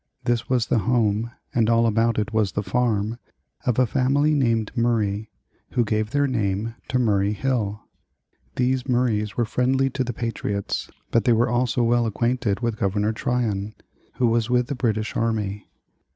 This 0.23 0.49
was 0.49 0.65
the 0.65 0.79
home, 0.79 1.29
and 1.53 1.69
all 1.69 1.85
about 1.85 2.17
it 2.17 2.33
was 2.33 2.53
the 2.53 2.63
farm, 2.63 3.19
of 3.67 3.77
a 3.77 3.85
family 3.85 4.33
named 4.33 4.71
Murray 4.75 5.29
(who 5.73 5.85
gave 5.85 6.09
their 6.09 6.25
name 6.25 6.73
to 6.87 6.97
Murray 6.97 7.33
Hill). 7.33 7.81
These 8.55 8.89
Murrays 8.89 9.37
were 9.37 9.45
friendly 9.45 9.91
to 9.91 10.03
the 10.03 10.11
patriots, 10.11 10.89
but 11.11 11.25
they 11.25 11.33
were 11.33 11.49
also 11.49 11.83
well 11.83 12.07
acquainted 12.07 12.61
with 12.61 12.79
Governor 12.79 13.13
Tryon, 13.13 13.75
who 14.15 14.25
was 14.25 14.49
with 14.49 14.65
the 14.69 14.73
British 14.75 15.15
army. 15.15 15.69